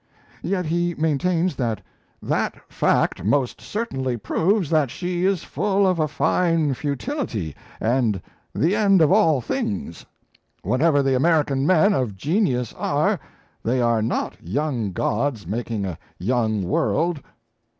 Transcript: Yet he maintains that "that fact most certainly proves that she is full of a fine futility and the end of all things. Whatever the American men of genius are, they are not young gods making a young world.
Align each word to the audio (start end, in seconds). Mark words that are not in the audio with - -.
Yet 0.41 0.65
he 0.65 0.95
maintains 0.95 1.55
that 1.57 1.79
"that 2.23 2.55
fact 2.73 3.23
most 3.23 3.61
certainly 3.61 4.17
proves 4.17 4.67
that 4.71 4.89
she 4.89 5.25
is 5.25 5.43
full 5.43 5.85
of 5.85 5.99
a 5.99 6.07
fine 6.07 6.73
futility 6.73 7.55
and 7.79 8.19
the 8.51 8.75
end 8.75 9.03
of 9.03 9.11
all 9.11 9.41
things. 9.41 10.03
Whatever 10.63 11.03
the 11.03 11.15
American 11.15 11.67
men 11.67 11.93
of 11.93 12.17
genius 12.17 12.73
are, 12.73 13.19
they 13.61 13.79
are 13.79 14.01
not 14.01 14.35
young 14.43 14.91
gods 14.91 15.45
making 15.45 15.85
a 15.85 15.99
young 16.17 16.63
world. 16.63 17.21